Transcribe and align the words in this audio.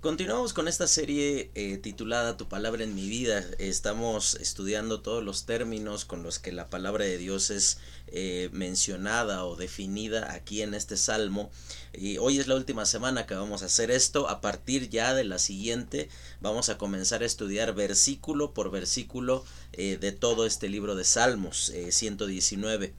Continuamos 0.00 0.52
con 0.52 0.68
esta 0.68 0.86
serie 0.86 1.50
eh, 1.56 1.76
titulada 1.76 2.36
Tu 2.36 2.46
palabra 2.46 2.84
en 2.84 2.94
mi 2.94 3.08
vida. 3.08 3.44
Estamos 3.58 4.36
estudiando 4.36 5.00
todos 5.00 5.24
los 5.24 5.44
términos 5.44 6.04
con 6.04 6.22
los 6.22 6.38
que 6.38 6.52
la 6.52 6.70
palabra 6.70 7.04
de 7.04 7.18
Dios 7.18 7.50
es 7.50 7.78
eh, 8.06 8.48
mencionada 8.52 9.44
o 9.44 9.56
definida 9.56 10.32
aquí 10.32 10.62
en 10.62 10.74
este 10.74 10.96
salmo. 10.96 11.50
Y 11.92 12.18
hoy 12.18 12.38
es 12.38 12.46
la 12.46 12.54
última 12.54 12.86
semana 12.86 13.26
que 13.26 13.34
vamos 13.34 13.64
a 13.64 13.66
hacer 13.66 13.90
esto. 13.90 14.28
A 14.28 14.40
partir 14.40 14.88
ya 14.88 15.14
de 15.14 15.24
la 15.24 15.40
siguiente 15.40 16.08
vamos 16.40 16.68
a 16.68 16.78
comenzar 16.78 17.24
a 17.24 17.26
estudiar 17.26 17.74
versículo 17.74 18.54
por 18.54 18.70
versículo 18.70 19.44
eh, 19.72 19.98
de 20.00 20.12
todo 20.12 20.46
este 20.46 20.68
libro 20.68 20.94
de 20.94 21.02
Salmos 21.02 21.72
119. 21.90 22.94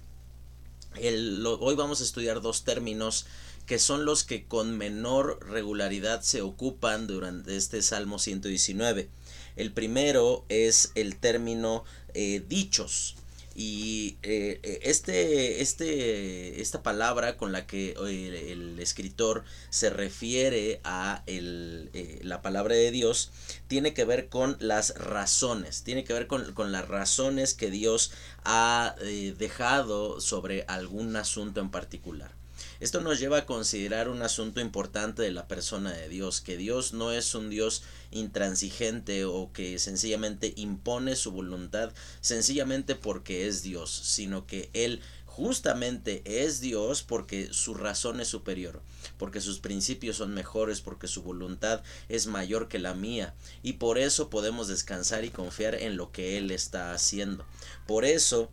Hoy 0.96 1.76
vamos 1.76 2.02
a 2.02 2.04
estudiar 2.04 2.42
dos 2.42 2.64
términos 2.64 3.26
que 3.66 3.78
son 3.78 4.04
los 4.04 4.24
que 4.24 4.46
con 4.46 4.78
menor 4.78 5.48
regularidad 5.48 6.22
se 6.22 6.42
ocupan 6.42 7.06
durante 7.06 7.56
este 7.56 7.84
Salmo 7.84 8.18
119. 8.18 9.10
El 9.56 9.72
primero 9.72 10.44
es 10.50 10.92
el 10.96 11.18
término 11.18 11.84
eh, 12.16 12.44
dichos. 12.48 13.16
Y 13.62 14.16
eh, 14.24 14.62
eh, 14.64 14.80
este, 14.84 15.62
este, 15.62 16.62
esta 16.62 16.82
palabra 16.82 17.36
con 17.36 17.52
la 17.52 17.68
que 17.68 17.92
el, 17.92 18.80
escritor 18.80 19.44
se 19.70 19.90
refiere 19.90 20.80
a 20.86 21.24
el, 21.26 21.90
la 22.24 22.42
palabra 22.42 22.76
de 22.76 22.90
Dios 22.90 23.32
tiene 23.68 23.94
que 23.94 24.06
ver 24.06 24.30
con 24.30 24.56
las 24.62 24.96
razones, 24.96 25.84
tiene 25.84 26.06
que 26.06 26.14
ver 26.14 26.28
con, 26.28 26.54
con 26.54 26.72
las 26.72 26.88
razones 26.88 27.54
que 27.54 27.70
Dios 27.70 28.14
ha 28.46 28.96
dejado 29.38 30.22
sobre 30.22 30.64
algún 30.70 31.18
asunto 31.18 31.60
en 31.60 31.70
particular. 31.70 32.39
Esto 32.80 33.02
nos 33.02 33.20
lleva 33.20 33.40
a 33.40 33.46
considerar 33.46 34.08
un 34.08 34.22
asunto 34.22 34.62
importante 34.62 35.22
de 35.22 35.32
la 35.32 35.50
persona 35.50 35.92
de 35.92 36.08
Dios, 36.08 36.40
que 36.40 36.56
Dios 36.56 36.94
no 36.94 37.12
es 37.12 37.36
un 37.36 37.50
Dios 37.50 37.84
intransigente 38.10 39.26
o 39.26 39.52
que 39.52 39.80
sencillamente 39.80 40.54
impone 40.56 41.18
su 41.18 41.34
voluntad 41.34 41.92
sencillamente 42.22 42.96
porque 42.96 43.48
es 43.48 43.64
Dios, 43.64 43.92
sino 43.92 44.48
que 44.48 44.70
Él 44.72 45.02
justamente 45.26 46.22
es 46.26 46.62
Dios 46.62 47.04
porque 47.04 47.50
su 47.52 47.74
razón 47.74 48.22
es 48.22 48.30
superior, 48.30 48.82
porque 49.18 49.42
sus 49.42 49.60
principios 49.60 50.16
son 50.16 50.34
mejores, 50.34 50.80
porque 50.80 51.08
su 51.08 51.22
voluntad 51.22 51.84
es 52.08 52.28
mayor 52.28 52.70
que 52.70 52.80
la 52.80 52.94
mía, 52.94 53.34
y 53.62 53.74
por 53.74 53.98
eso 53.98 54.30
podemos 54.30 54.70
descansar 54.70 55.26
y 55.26 55.32
confiar 55.32 55.76
en 55.76 55.98
lo 55.98 56.14
que 56.14 56.38
Él 56.38 56.50
está 56.50 56.94
haciendo. 56.94 57.46
Por 57.86 58.06
eso 58.06 58.50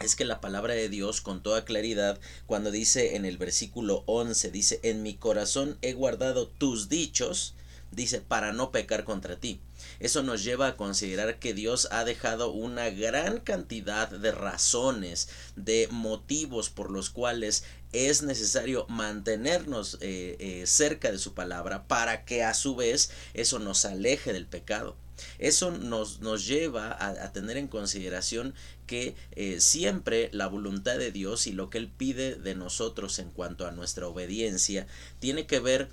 es 0.00 0.16
que 0.16 0.24
la 0.24 0.40
palabra 0.40 0.74
de 0.74 0.88
Dios 0.88 1.20
con 1.20 1.42
toda 1.42 1.64
claridad 1.64 2.18
cuando 2.46 2.70
dice 2.70 3.16
en 3.16 3.24
el 3.24 3.38
versículo 3.38 4.02
11 4.06 4.50
dice 4.50 4.80
en 4.82 5.02
mi 5.02 5.14
corazón 5.14 5.78
he 5.82 5.92
guardado 5.92 6.48
tus 6.48 6.88
dichos 6.88 7.54
dice 7.90 8.20
para 8.20 8.52
no 8.52 8.70
pecar 8.72 9.04
contra 9.04 9.36
ti 9.36 9.60
eso 9.98 10.22
nos 10.22 10.44
lleva 10.44 10.68
a 10.68 10.76
considerar 10.76 11.38
que 11.38 11.54
Dios 11.54 11.88
ha 11.90 12.04
dejado 12.04 12.50
una 12.52 12.90
gran 12.90 13.40
cantidad 13.40 14.08
de 14.08 14.32
razones, 14.32 15.28
de 15.54 15.88
motivos 15.90 16.70
por 16.70 16.90
los 16.90 17.10
cuales 17.10 17.64
es 17.92 18.22
necesario 18.22 18.86
mantenernos 18.88 19.98
eh, 20.00 20.36
eh, 20.38 20.66
cerca 20.66 21.10
de 21.10 21.18
su 21.18 21.34
palabra 21.34 21.86
para 21.88 22.24
que 22.24 22.42
a 22.42 22.52
su 22.52 22.76
vez 22.76 23.10
eso 23.32 23.58
nos 23.58 23.84
aleje 23.84 24.32
del 24.32 24.46
pecado. 24.46 24.96
Eso 25.38 25.70
nos, 25.70 26.20
nos 26.20 26.46
lleva 26.46 26.96
a, 26.98 27.32
tener 27.32 27.56
en 27.56 27.68
consideración 27.68 28.54
que 28.86 29.14
eh, 29.32 29.60
siempre 29.60 30.30
la 30.32 30.46
voluntad 30.46 30.98
de 30.98 31.12
Dios 31.12 31.46
y 31.46 31.52
lo 31.52 31.70
que 31.70 31.78
Él 31.78 31.88
pide 31.88 32.36
de 32.36 32.54
nosotros 32.54 33.18
en 33.18 33.30
cuanto 33.30 33.66
a 33.66 33.72
nuestra 33.72 34.06
obediencia 34.06 34.86
tiene 35.18 35.46
que 35.46 35.60
ver 35.60 35.90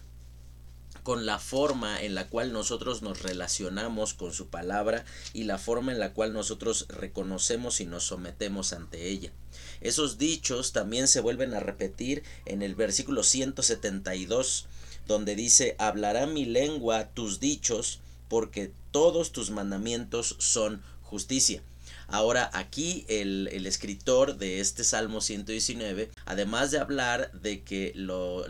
con 1.03 1.25
la 1.25 1.37
forma 1.37 2.01
en 2.01 2.15
la 2.15 2.29
cual 2.29 2.53
nosotros 2.53 3.01
nos 3.01 3.21
relacionamos 3.21 4.13
con 4.13 4.33
su 4.33 4.47
palabra 4.47 5.03
y 5.33 5.43
la 5.43 5.57
forma 5.57 5.91
en 5.91 5.99
la 5.99 6.13
cual 6.13 6.33
nosotros 6.33 6.85
reconocemos 6.87 7.81
y 7.81 7.85
nos 7.85 8.05
sometemos 8.05 8.73
ante 8.73 9.09
ella. 9.09 9.31
Esos 9.81 10.17
dichos 10.17 10.71
también 10.71 11.07
se 11.07 11.19
vuelven 11.19 11.53
a 11.53 11.59
repetir 11.59 12.23
en 12.45 12.61
el 12.61 12.73
versículo 12.73 13.23
172, 13.23 14.67
donde 15.05 15.35
dice, 15.35 15.75
hablará 15.77 16.25
mi 16.25 16.45
lengua 16.45 17.09
tus 17.09 17.41
dichos, 17.41 17.99
porque 18.33 18.71
todos 18.89 19.31
tus 19.31 19.51
mandamientos 19.51 20.37
son 20.39 20.81
justicia. 21.03 21.61
Ahora 22.07 22.49
aquí 22.55 23.05
el, 23.07 23.47
escritor 23.67 24.37
de 24.37 24.59
este 24.59 24.83
Salmo 24.83 25.21
119, 25.21 26.09
además 26.25 26.71
de 26.71 26.79
hablar 26.79 27.31
de 27.33 27.61
que 27.61 27.91
los, 27.93 28.49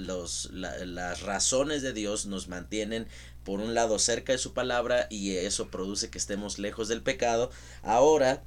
las 0.54 1.22
razones 1.24 1.82
de 1.82 1.92
Dios 1.92 2.28
nos 2.28 2.48
mantienen 2.48 3.10
por 3.44 3.60
un 3.60 3.74
lado 3.74 4.00
cerca 4.00 4.32
de 4.32 4.38
su 4.38 4.54
palabra 4.54 5.08
y 5.10 5.32
eso 5.32 5.68
produce 5.68 6.10
que 6.10 6.18
estemos 6.18 6.60
lejos 6.60 6.88
del 6.88 7.02
pecado, 7.02 7.52
ahora 7.82 8.42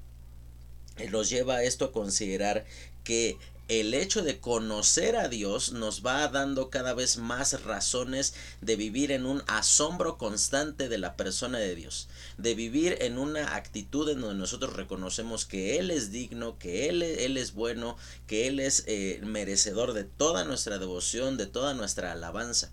nos 1.11 1.29
lleva 1.29 1.65
esto 1.65 1.85
a 1.85 1.93
considerar 1.93 2.65
que 3.05 3.37
el 3.69 3.94
hecho 3.94 4.22
de 4.22 4.38
conocer 4.38 5.16
a 5.16 5.28
Dios 5.28 5.72
nos 5.72 6.06
va 6.06 6.28
dando 6.28 6.71
cada 6.71 6.94
vez 6.94 7.16
más 7.16 7.65
razones 7.65 8.34
de 8.60 8.77
vivir 8.77 9.10
en 9.10 9.27
un 9.27 9.43
asombro 9.49 10.19
constante 10.19 10.88
de 10.88 10.99
la 10.99 11.16
persona 11.16 11.59
de 11.59 11.75
Dios, 11.75 12.09
de 12.38 12.54
vivir 12.54 12.99
en 13.00 13.19
una 13.19 13.56
actitud 13.56 14.09
en 14.09 14.21
donde 14.21 14.38
nosotros 14.38 14.75
reconocemos 14.75 15.47
que 15.47 15.78
Él 15.78 15.91
es 15.91 16.12
digno, 16.12 16.59
que 16.59 16.88
Él, 16.88 17.03
él 17.03 17.37
es 17.37 17.54
bueno, 17.54 17.97
que 18.28 18.47
Él 18.47 18.60
es 18.60 18.84
eh, 18.87 19.19
merecedor 19.25 19.94
de 19.94 20.04
toda 20.04 20.44
nuestra 20.44 20.78
devoción, 20.78 21.37
de 21.37 21.47
toda 21.47 21.75
nuestra 21.75 22.12
alabanza. 22.12 22.71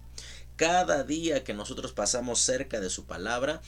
Cada 0.57 1.03
día 1.03 1.43
que 1.43 1.55
nosotros 1.55 1.93
pasamos 1.93 2.39
cerca 2.39 2.79
de 2.79 2.91
su 2.91 3.05
palabra, 3.05 3.63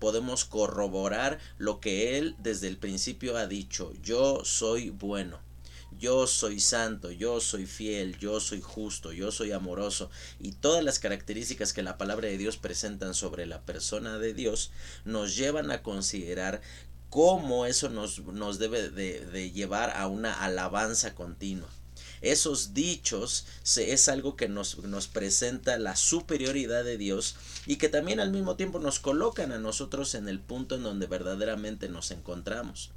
podemos 0.00 0.44
corroborar 0.44 1.38
lo 1.58 1.78
que 1.78 2.18
Él 2.18 2.34
desde 2.40 2.66
el 2.66 2.76
principio 2.76 3.36
ha 3.36 3.46
dicho. 3.46 3.92
Yo 4.02 4.44
soy 4.44 4.90
bueno 4.90 5.46
yo 5.98 6.26
soy 6.26 6.60
santo, 6.60 7.10
yo 7.10 7.40
soy 7.40 7.66
fiel, 7.66 8.18
yo 8.18 8.40
soy 8.40 8.60
justo, 8.60 9.12
yo 9.12 9.32
soy 9.32 9.52
amoroso 9.52 10.10
y 10.38 10.52
todas 10.52 10.84
las 10.84 10.98
características 10.98 11.72
que 11.72 11.82
la 11.82 11.98
palabra 11.98 12.28
de 12.28 12.38
Dios 12.38 12.56
presentan 12.56 13.14
sobre 13.14 13.46
la 13.46 13.62
persona 13.62 14.18
de 14.18 14.34
Dios 14.34 14.70
nos 15.04 15.36
llevan 15.36 15.70
a 15.70 15.82
considerar 15.82 16.60
cómo 17.10 17.66
eso 17.66 17.88
nos, 17.88 18.18
nos 18.26 18.58
debe 18.58 18.90
de, 18.90 19.50
llevar 19.50 19.90
a 19.96 20.06
una 20.06 20.32
alabanza 20.32 21.14
continua. 21.14 21.68
Esos 22.22 22.74
dichos 22.74 23.46
es 23.76 24.08
algo 24.08 24.36
que 24.36 24.48
nos, 24.48 24.78
nos 24.78 25.06
presenta 25.06 25.78
la 25.78 25.96
superioridad 25.96 26.82
de 26.82 26.98
Dios 26.98 27.36
y 27.66 27.76
que 27.76 27.88
también 27.88 28.20
al 28.20 28.32
mismo 28.32 28.56
tiempo 28.56 28.78
nos 28.78 29.00
colocan 29.00 29.52
a 29.52 29.58
nosotros 29.58 30.14
en 30.14 30.28
el 30.28 30.40
punto 30.40 30.74
en 30.74 30.82
donde 30.82 31.06
verdaderamente 31.06 31.88
nos 31.88 32.10
encontramos. 32.10 32.90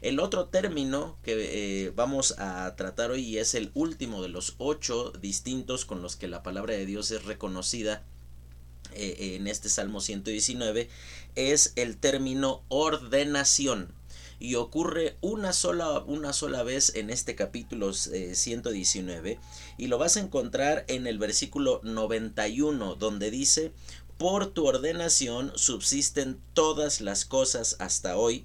El 0.00 0.20
otro 0.20 0.46
término 0.46 1.16
que 1.22 1.86
eh, 1.86 1.92
vamos 1.94 2.34
a 2.38 2.74
tratar 2.76 3.10
hoy 3.10 3.38
es 3.38 3.54
el 3.54 3.70
último 3.74 4.22
de 4.22 4.28
los 4.28 4.54
ocho 4.58 5.12
distintos 5.20 5.84
con 5.84 6.02
los 6.02 6.16
que 6.16 6.28
la 6.28 6.42
palabra 6.42 6.74
de 6.74 6.86
Dios 6.86 7.10
es 7.10 7.24
reconocida 7.24 8.02
eh, 8.94 9.36
en 9.36 9.46
este 9.46 9.68
Salmo 9.68 10.00
119 10.00 10.88
es 11.34 11.72
el 11.76 11.96
término 11.96 12.62
ordenación. 12.68 13.94
Y 14.38 14.56
ocurre 14.56 15.16
una 15.20 15.52
sola, 15.52 16.00
una 16.00 16.32
sola 16.32 16.64
vez 16.64 16.96
en 16.96 17.10
este 17.10 17.36
capítulo 17.36 17.92
119 17.92 19.30
eh, 19.30 19.38
y 19.78 19.86
lo 19.86 19.98
vas 19.98 20.16
a 20.16 20.20
encontrar 20.20 20.84
en 20.88 21.06
el 21.06 21.18
versículo 21.18 21.80
91 21.84 22.96
donde 22.96 23.30
dice 23.30 23.70
por 24.18 24.48
tu 24.48 24.66
ordenación 24.66 25.52
subsisten 25.54 26.40
todas 26.54 27.00
las 27.00 27.24
cosas 27.24 27.76
hasta 27.78 28.16
hoy 28.16 28.44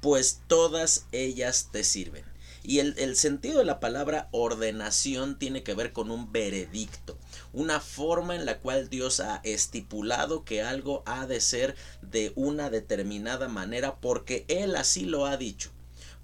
pues 0.00 0.40
todas 0.46 1.06
ellas 1.12 1.68
te 1.72 1.84
sirven. 1.84 2.24
Y 2.62 2.80
el, 2.80 3.16
sentido 3.16 3.60
de 3.60 3.64
la 3.64 3.80
palabra 3.80 4.28
ordenación 4.30 5.38
tiene 5.38 5.62
que 5.62 5.72
ver 5.72 5.94
con 5.94 6.10
un 6.10 6.32
veredicto, 6.32 7.16
una 7.54 7.80
forma 7.80 8.36
en 8.36 8.44
la 8.44 8.58
cual 8.58 8.90
Dios 8.90 9.20
ha 9.20 9.40
estipulado 9.42 10.44
que 10.44 10.62
algo 10.62 11.02
ha 11.06 11.26
de 11.26 11.40
ser 11.40 11.76
de 12.02 12.32
una 12.36 12.68
determinada 12.68 13.48
manera 13.48 13.96
porque 14.00 14.44
Él 14.48 14.76
así 14.76 15.06
lo 15.06 15.24
ha 15.24 15.38
dicho 15.38 15.70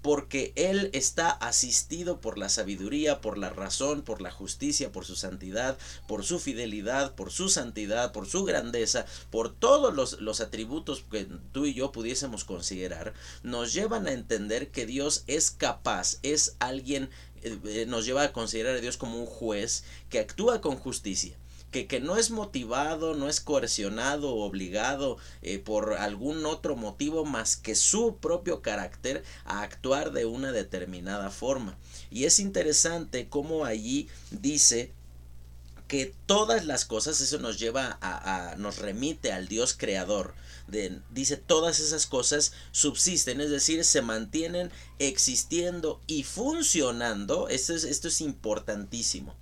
porque 0.05 0.53
Él 0.55 0.91
está 0.93 1.31
asistido 1.31 2.21
por 2.21 2.37
la 2.37 2.47
sabiduría, 2.47 3.21
por 3.21 3.39
la 3.39 3.49
razón, 3.49 4.03
por 4.03 4.21
la 4.21 4.29
justicia, 4.29 4.91
por 4.91 5.03
su 5.03 5.15
santidad, 5.15 5.79
por 6.07 6.23
su 6.23 6.37
fidelidad, 6.37 7.15
por 7.15 7.31
su 7.31 7.49
santidad, 7.49 8.11
por 8.11 8.27
su 8.27 8.43
grandeza, 8.43 9.07
por 9.31 9.51
todos 9.51 9.95
los, 9.95 10.21
los 10.21 10.41
atributos 10.41 11.03
que 11.09 11.27
tú 11.51 11.65
y 11.65 11.73
yo 11.73 11.91
pudiésemos 11.91 12.43
considerar, 12.43 13.15
nos 13.41 13.73
llevan 13.73 14.05
a 14.05 14.11
entender 14.11 14.69
que 14.69 14.85
Dios 14.85 15.23
es 15.25 15.49
capaz, 15.49 16.19
es 16.21 16.55
alguien, 16.59 17.09
eh, 17.41 17.57
eh, 17.65 17.85
nos 17.87 18.05
lleva 18.05 18.21
a 18.21 18.31
considerar 18.31 18.75
a 18.75 18.81
Dios 18.81 18.97
como 18.97 19.19
un 19.19 19.25
juez 19.25 19.85
que 20.11 20.19
actúa 20.19 20.61
con 20.61 20.75
justicia 20.75 21.35
que, 21.71 21.99
no 21.99 22.17
es 22.17 22.31
motivado, 22.31 23.15
no 23.15 23.27
es 23.27 23.41
coercionado 23.41 24.35
obligado 24.35 25.17
eh, 25.41 25.59
por 25.59 25.95
algún 25.95 26.45
otro 26.45 26.75
motivo 26.75 27.25
más 27.25 27.57
que 27.57 27.75
su 27.75 28.17
propio 28.17 28.61
carácter 28.61 29.23
a 29.43 29.61
actuar 29.61 30.13
de 30.13 30.25
una 30.25 30.51
determinada 30.51 31.29
forma. 31.31 31.77
Y 32.09 32.23
es 32.23 32.39
interesante 32.39 33.27
cómo 33.27 33.65
allí 33.65 34.07
dice 34.31 34.93
que 35.87 36.15
todas 36.25 36.65
las 36.65 36.85
cosas, 36.85 37.21
eso 37.21 37.39
nos 37.39 37.59
lleva 37.59 37.97
a, 38.01 38.55
nos 38.57 38.79
remite 38.79 39.31
al 39.31 39.47
Dios 39.47 39.75
creador. 39.77 40.33
dice, 41.11 41.37
todas 41.37 41.79
esas 41.79 42.07
cosas 42.07 42.53
subsisten, 42.71 43.41
es 43.41 43.49
decir, 43.49 43.83
se 43.83 44.01
mantienen 44.01 44.71
existiendo 44.97 46.01
y 46.07 46.23
funcionando. 46.23 47.49
Esto 47.49 47.75
es, 47.75 47.83
esto 47.83 48.07
es 48.07 48.21
importantísimo. 48.21 49.35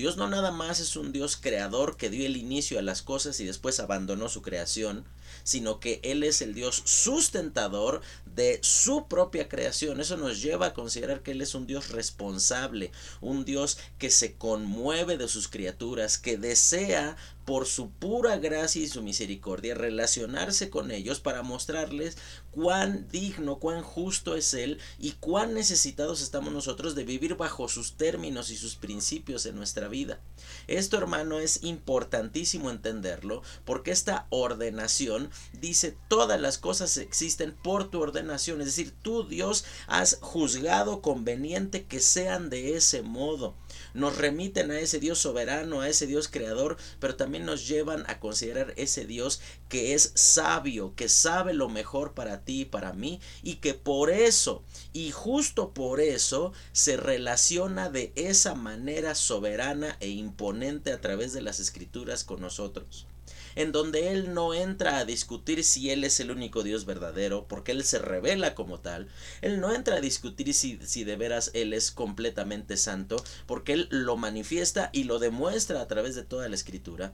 Dios 0.00 0.16
no 0.16 0.28
nada 0.28 0.50
más 0.50 0.80
es 0.80 0.96
un 0.96 1.12
Dios 1.12 1.36
creador 1.36 1.98
que 1.98 2.08
dio 2.08 2.24
el 2.24 2.38
inicio 2.38 2.78
a 2.78 2.82
las 2.82 3.02
cosas 3.02 3.38
y 3.38 3.44
después 3.44 3.80
abandonó 3.80 4.30
su 4.30 4.40
creación, 4.40 5.04
sino 5.42 5.80
que 5.80 6.00
Él 6.02 6.22
es 6.22 6.42
el 6.42 6.54
Dios 6.54 6.82
sustentador 6.84 8.00
de 8.34 8.58
su 8.62 9.06
propia 9.08 9.48
creación. 9.48 10.00
Eso 10.00 10.16
nos 10.16 10.40
lleva 10.40 10.66
a 10.66 10.74
considerar 10.74 11.22
que 11.22 11.32
Él 11.32 11.42
es 11.42 11.54
un 11.54 11.66
Dios 11.66 11.90
responsable, 11.90 12.92
un 13.20 13.44
Dios 13.44 13.78
que 13.98 14.10
se 14.10 14.34
conmueve 14.34 15.16
de 15.16 15.28
sus 15.28 15.48
criaturas, 15.48 16.18
que 16.18 16.36
desea 16.36 17.16
por 17.50 17.66
su 17.66 17.90
pura 17.90 18.38
gracia 18.38 18.80
y 18.80 18.86
su 18.86 19.02
misericordia 19.02 19.74
relacionarse 19.74 20.70
con 20.70 20.92
ellos 20.92 21.18
para 21.18 21.42
mostrarles 21.42 22.16
cuán 22.52 23.08
digno, 23.10 23.58
cuán 23.58 23.82
justo 23.82 24.36
es 24.36 24.54
Él 24.54 24.78
y 25.00 25.12
cuán 25.18 25.52
necesitados 25.52 26.22
estamos 26.22 26.52
nosotros 26.52 26.94
de 26.94 27.02
vivir 27.02 27.34
bajo 27.34 27.66
sus 27.66 27.94
términos 27.94 28.50
y 28.50 28.56
sus 28.56 28.76
principios 28.76 29.46
en 29.46 29.56
nuestra 29.56 29.88
vida. 29.88 30.20
Esto, 30.68 30.96
hermano, 30.96 31.40
es 31.40 31.64
importantísimo 31.64 32.70
entenderlo 32.70 33.42
porque 33.64 33.90
esta 33.90 34.28
ordenación 34.30 35.19
dice 35.52 35.96
todas 36.08 36.40
las 36.40 36.58
cosas 36.58 36.96
existen 36.96 37.52
por 37.52 37.90
tu 37.90 38.00
ordenación, 38.00 38.60
es 38.60 38.66
decir, 38.66 38.94
tú 39.02 39.26
Dios 39.26 39.64
has 39.86 40.18
juzgado 40.20 41.02
conveniente 41.02 41.84
que 41.84 42.00
sean 42.00 42.48
de 42.48 42.76
ese 42.76 43.02
modo. 43.02 43.54
Nos 43.92 44.16
remiten 44.16 44.70
a 44.70 44.78
ese 44.78 45.00
Dios 45.00 45.18
soberano, 45.18 45.80
a 45.80 45.88
ese 45.88 46.06
Dios 46.06 46.28
creador, 46.28 46.76
pero 47.00 47.16
también 47.16 47.44
nos 47.44 47.66
llevan 47.66 48.04
a 48.08 48.20
considerar 48.20 48.72
ese 48.76 49.04
Dios 49.04 49.40
que 49.68 49.94
es 49.94 50.12
sabio, 50.14 50.94
que 50.94 51.08
sabe 51.08 51.54
lo 51.54 51.68
mejor 51.68 52.14
para 52.14 52.44
ti 52.44 52.62
y 52.62 52.64
para 52.64 52.92
mí, 52.92 53.20
y 53.42 53.56
que 53.56 53.74
por 53.74 54.10
eso, 54.10 54.62
y 54.92 55.10
justo 55.10 55.72
por 55.74 56.00
eso, 56.00 56.52
se 56.72 56.96
relaciona 56.96 57.90
de 57.90 58.12
esa 58.14 58.54
manera 58.54 59.14
soberana 59.14 59.96
e 60.00 60.08
imponente 60.08 60.92
a 60.92 61.00
través 61.00 61.32
de 61.32 61.42
las 61.42 61.60
escrituras 61.60 62.24
con 62.24 62.40
nosotros 62.40 63.06
en 63.54 63.72
donde 63.72 64.12
Él 64.12 64.34
no 64.34 64.54
entra 64.54 64.98
a 64.98 65.04
discutir 65.04 65.64
si 65.64 65.90
Él 65.90 66.04
es 66.04 66.20
el 66.20 66.30
único 66.30 66.62
Dios 66.62 66.84
verdadero, 66.84 67.46
porque 67.48 67.72
Él 67.72 67.84
se 67.84 67.98
revela 67.98 68.54
como 68.54 68.80
tal. 68.80 69.08
Él 69.40 69.60
no 69.60 69.74
entra 69.74 69.96
a 69.96 70.00
discutir 70.00 70.52
si, 70.54 70.78
si 70.82 71.04
de 71.04 71.16
veras 71.16 71.50
Él 71.54 71.72
es 71.72 71.90
completamente 71.90 72.76
santo, 72.76 73.22
porque 73.46 73.72
Él 73.72 73.88
lo 73.90 74.16
manifiesta 74.16 74.90
y 74.92 75.04
lo 75.04 75.18
demuestra 75.18 75.80
a 75.80 75.88
través 75.88 76.14
de 76.14 76.24
toda 76.24 76.48
la 76.48 76.54
escritura. 76.54 77.12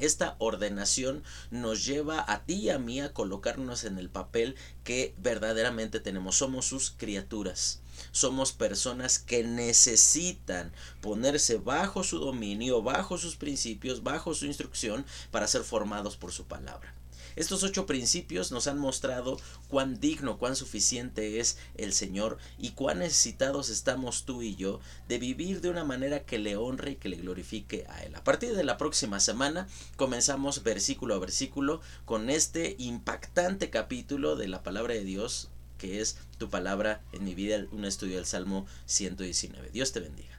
Esta 0.00 0.36
ordenación 0.38 1.24
nos 1.50 1.84
lleva 1.84 2.24
a 2.28 2.44
ti 2.44 2.54
y 2.54 2.70
a 2.70 2.78
mí 2.78 3.00
a 3.00 3.12
colocarnos 3.12 3.82
en 3.84 3.98
el 3.98 4.10
papel 4.10 4.54
que 4.84 5.14
verdaderamente 5.18 5.98
tenemos. 5.98 6.36
Somos 6.36 6.66
sus 6.66 6.92
criaturas. 6.92 7.82
Somos 8.10 8.52
personas 8.52 9.18
que 9.18 9.44
necesitan 9.44 10.72
ponerse 11.00 11.56
bajo 11.56 12.04
su 12.04 12.18
dominio, 12.18 12.82
bajo 12.82 13.18
sus 13.18 13.36
principios, 13.36 14.02
bajo 14.02 14.34
su 14.34 14.46
instrucción 14.46 15.04
para 15.30 15.46
ser 15.46 15.62
formados 15.62 16.16
por 16.16 16.32
su 16.32 16.44
palabra. 16.44 16.94
Estos 17.38 17.62
ocho 17.62 17.86
principios 17.86 18.50
nos 18.50 18.66
han 18.66 18.80
mostrado 18.80 19.38
cuán 19.68 20.00
digno, 20.00 20.38
cuán 20.38 20.56
suficiente 20.56 21.38
es 21.38 21.56
el 21.76 21.92
Señor 21.92 22.36
y 22.58 22.70
cuán 22.70 22.98
necesitados 22.98 23.68
estamos 23.68 24.24
tú 24.24 24.42
y 24.42 24.56
yo 24.56 24.80
de 25.06 25.18
vivir 25.18 25.60
de 25.60 25.70
una 25.70 25.84
manera 25.84 26.24
que 26.24 26.40
le 26.40 26.56
honre 26.56 26.90
y 26.90 26.96
que 26.96 27.08
le 27.08 27.16
glorifique 27.16 27.86
a 27.90 28.02
Él. 28.02 28.16
A 28.16 28.24
partir 28.24 28.56
de 28.56 28.64
la 28.64 28.76
próxima 28.76 29.20
semana 29.20 29.68
comenzamos 29.94 30.64
versículo 30.64 31.14
a 31.14 31.20
versículo 31.20 31.80
con 32.06 32.28
este 32.28 32.74
impactante 32.78 33.70
capítulo 33.70 34.34
de 34.34 34.48
la 34.48 34.64
palabra 34.64 34.94
de 34.94 35.04
Dios 35.04 35.48
que 35.78 36.00
es 36.00 36.18
tu 36.38 36.50
palabra 36.50 37.00
en 37.12 37.24
mi 37.24 37.34
vida, 37.34 37.64
un 37.72 37.84
estudio 37.84 38.16
del 38.16 38.26
Salmo 38.26 38.66
119. 38.86 39.70
Dios 39.70 39.92
te 39.92 40.00
bendiga. 40.00 40.37